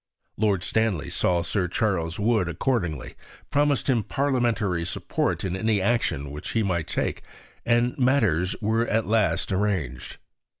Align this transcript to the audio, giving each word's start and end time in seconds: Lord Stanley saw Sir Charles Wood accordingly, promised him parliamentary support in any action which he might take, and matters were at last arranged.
Lord 0.35 0.63
Stanley 0.63 1.11
saw 1.11 1.43
Sir 1.43 1.67
Charles 1.67 2.17
Wood 2.19 2.49
accordingly, 2.49 3.13
promised 3.51 3.87
him 3.87 4.01
parliamentary 4.01 4.83
support 4.83 5.43
in 5.45 5.55
any 5.55 5.79
action 5.79 6.31
which 6.31 6.53
he 6.53 6.63
might 6.63 6.87
take, 6.87 7.21
and 7.67 7.95
matters 7.99 8.55
were 8.63 8.87
at 8.87 9.05
last 9.05 9.51
arranged. 9.51 10.17